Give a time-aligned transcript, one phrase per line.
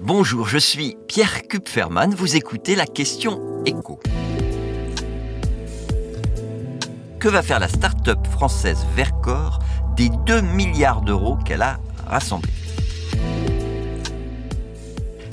[0.00, 4.00] Bonjour, je suis Pierre Kupferman, vous écoutez la question écho.
[7.20, 9.58] Que va faire la start-up française Vercor
[9.94, 12.50] des 2 milliards d'euros qu'elle a rassemblés?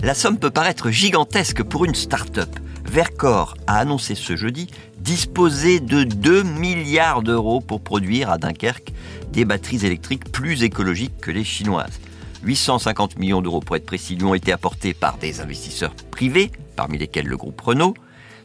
[0.04, 2.50] La somme peut paraître gigantesque pour une start-up.
[2.86, 4.68] Vercor a annoncé ce jeudi
[4.98, 8.92] disposer de 2 milliards d'euros pour produire à Dunkerque
[9.32, 12.00] des batteries électriques plus écologiques que les chinoises.
[12.44, 16.98] 850 millions d'euros pour être précis lui ont été apportés par des investisseurs privés, parmi
[16.98, 17.94] lesquels le groupe Renault.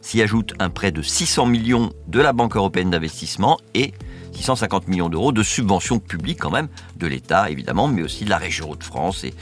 [0.01, 3.93] S'y ajoute un prêt de 600 millions de la Banque européenne d'investissement et
[4.33, 6.67] 650 millions d'euros de subventions publiques quand même,
[6.97, 9.33] de l'État évidemment, mais aussi de la région Hauts-de-France et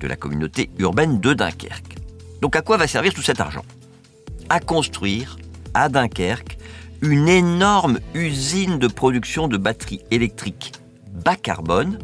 [0.00, 1.96] de la communauté urbaine de Dunkerque.
[2.40, 3.64] Donc à quoi va servir tout cet argent?
[4.48, 5.38] À construire
[5.74, 6.58] à Dunkerque
[7.00, 10.72] une énorme usine de production de batteries électriques
[11.24, 11.98] bas carbone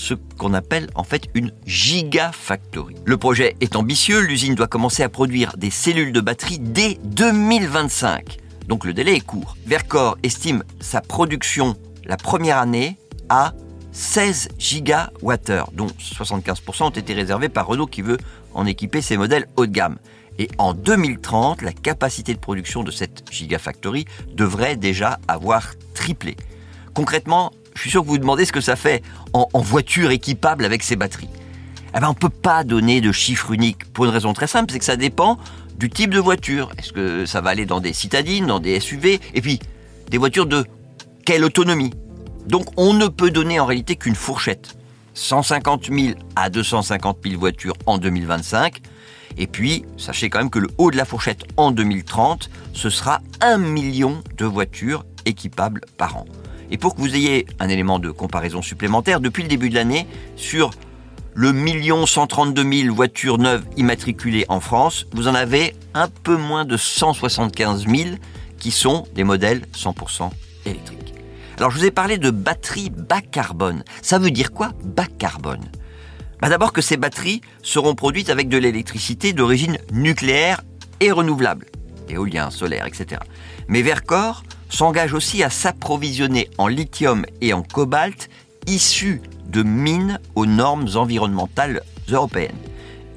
[0.00, 2.96] ce qu'on appelle en fait une gigafactory.
[3.04, 8.38] Le projet est ambitieux, l'usine doit commencer à produire des cellules de batterie dès 2025.
[8.66, 9.56] Donc le délai est court.
[9.66, 12.96] Vercor estime sa production la première année
[13.28, 13.52] à
[13.92, 18.18] 16 gigawattheures, dont 75% ont été réservés par Renault qui veut
[18.54, 19.98] en équiper ses modèles haut de gamme.
[20.38, 26.36] Et en 2030, la capacité de production de cette gigafactory devrait déjà avoir triplé.
[26.94, 30.66] Concrètement, je suis sûr que vous vous demandez ce que ça fait en, voiture équipable
[30.66, 31.30] avec ces batteries.
[31.96, 34.70] Eh ben, on ne peut pas donner de chiffre unique pour une raison très simple,
[34.70, 35.38] c'est que ça dépend
[35.78, 36.70] du type de voiture.
[36.76, 39.60] Est-ce que ça va aller dans des citadines, dans des SUV, et puis
[40.10, 40.66] des voitures de
[41.24, 41.94] quelle autonomie?
[42.46, 44.76] Donc on ne peut donner en réalité qu'une fourchette.
[45.14, 48.82] 150 000 à 250 000 voitures en 2025.
[49.38, 53.22] Et puis, sachez quand même que le haut de la fourchette en 2030, ce sera
[53.40, 56.26] 1 million de voitures équipables par an.
[56.70, 60.06] Et pour que vous ayez un élément de comparaison supplémentaire, depuis le début de l'année,
[60.36, 60.70] sur
[61.34, 66.64] le million 132 000 voitures neuves immatriculées en France, vous en avez un peu moins
[66.64, 68.10] de 175 000
[68.58, 70.30] qui sont des modèles 100%
[70.66, 71.14] électriques.
[71.56, 73.84] Alors je vous ai parlé de batteries bas carbone.
[74.02, 75.64] Ça veut dire quoi bas carbone?
[76.40, 80.62] Bah, D'abord que ces batteries seront produites avec de l'électricité d'origine nucléaire
[81.00, 81.66] et renouvelable,
[82.08, 83.20] éolien, solaire, etc.
[83.68, 88.30] Mais Vercor s'engage aussi à s'approvisionner en lithium et en cobalt
[88.66, 92.56] issus de mines aux normes environnementales européennes.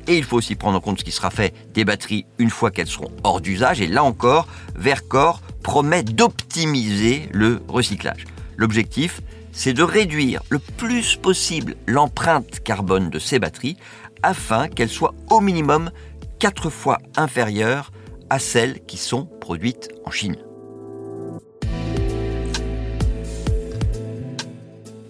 [0.08, 2.72] Et il faut aussi prendre en compte ce qui sera fait des batteries une fois
[2.72, 3.80] qu'elles seront hors d'usage.
[3.80, 8.26] Et là encore, Vercor promet d'optimiser le recyclage.
[8.58, 9.22] L'objectif,
[9.54, 13.78] c'est de réduire le plus possible l'empreinte carbone de ces batteries
[14.24, 15.92] afin qu'elles soient au minimum
[16.40, 17.92] 4 fois inférieures
[18.30, 20.38] à celles qui sont produites en Chine.